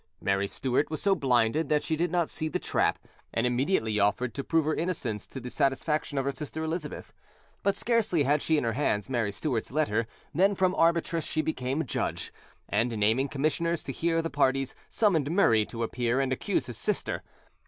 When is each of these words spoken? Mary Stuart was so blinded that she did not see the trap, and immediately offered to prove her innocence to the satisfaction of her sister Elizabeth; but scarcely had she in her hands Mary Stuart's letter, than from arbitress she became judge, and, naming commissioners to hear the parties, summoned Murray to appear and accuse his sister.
Mary 0.19 0.47
Stuart 0.47 0.89
was 0.89 0.99
so 0.99 1.13
blinded 1.13 1.69
that 1.69 1.83
she 1.83 1.95
did 1.95 2.09
not 2.09 2.27
see 2.31 2.47
the 2.47 2.57
trap, 2.57 2.97
and 3.31 3.45
immediately 3.45 3.99
offered 3.99 4.33
to 4.33 4.43
prove 4.43 4.65
her 4.65 4.73
innocence 4.73 5.27
to 5.27 5.39
the 5.39 5.51
satisfaction 5.51 6.17
of 6.17 6.25
her 6.25 6.31
sister 6.31 6.63
Elizabeth; 6.63 7.13
but 7.61 7.75
scarcely 7.75 8.23
had 8.23 8.41
she 8.41 8.57
in 8.57 8.63
her 8.63 8.73
hands 8.73 9.11
Mary 9.11 9.31
Stuart's 9.31 9.71
letter, 9.71 10.07
than 10.33 10.55
from 10.55 10.73
arbitress 10.73 11.23
she 11.23 11.43
became 11.43 11.85
judge, 11.85 12.33
and, 12.67 12.97
naming 12.97 13.27
commissioners 13.27 13.83
to 13.83 13.91
hear 13.91 14.23
the 14.23 14.31
parties, 14.31 14.73
summoned 14.89 15.29
Murray 15.29 15.67
to 15.67 15.83
appear 15.83 16.19
and 16.19 16.33
accuse 16.33 16.65
his 16.65 16.79
sister. 16.79 17.21